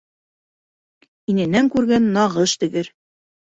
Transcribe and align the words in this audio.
Инәнән 1.33 1.69
күргән 1.77 2.09
нағыш 2.17 2.57
тегер. 2.65 2.91